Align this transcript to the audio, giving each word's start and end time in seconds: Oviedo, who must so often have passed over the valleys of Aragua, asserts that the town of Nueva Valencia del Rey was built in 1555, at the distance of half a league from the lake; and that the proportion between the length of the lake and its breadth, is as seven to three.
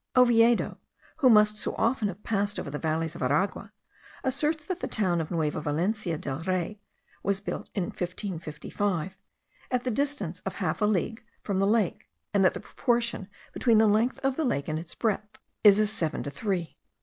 Oviedo, 0.17 0.79
who 1.17 1.29
must 1.29 1.57
so 1.57 1.75
often 1.75 2.07
have 2.07 2.23
passed 2.23 2.59
over 2.59 2.71
the 2.71 2.79
valleys 2.79 3.13
of 3.13 3.21
Aragua, 3.21 3.71
asserts 4.23 4.65
that 4.65 4.79
the 4.79 4.87
town 4.87 5.21
of 5.21 5.29
Nueva 5.29 5.61
Valencia 5.61 6.17
del 6.17 6.39
Rey 6.41 6.81
was 7.21 7.39
built 7.39 7.69
in 7.75 7.83
1555, 7.83 9.19
at 9.69 9.83
the 9.83 9.91
distance 9.91 10.39
of 10.39 10.55
half 10.55 10.81
a 10.81 10.85
league 10.85 11.23
from 11.43 11.59
the 11.59 11.67
lake; 11.67 12.09
and 12.33 12.43
that 12.43 12.55
the 12.55 12.59
proportion 12.59 13.27
between 13.53 13.77
the 13.77 13.85
length 13.85 14.17
of 14.23 14.37
the 14.37 14.43
lake 14.43 14.67
and 14.67 14.79
its 14.79 14.95
breadth, 14.95 15.37
is 15.63 15.79
as 15.79 15.91
seven 15.91 16.23
to 16.23 16.31
three. 16.31 16.77